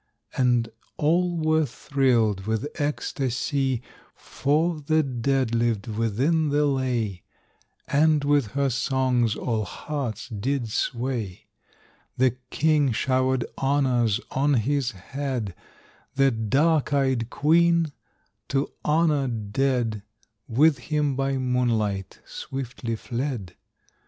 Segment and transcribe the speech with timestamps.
[0.35, 3.83] And all were thrilled with ecstasy,
[4.15, 7.21] For the dead lived within the lay,
[7.87, 11.45] And with her songs all hearts did sway.
[12.17, 15.53] The king showered honors on his head;
[16.15, 17.91] The dark eyed queen,
[18.47, 20.01] to honor dead,
[20.47, 23.55] With him by moonlight swiftly fled.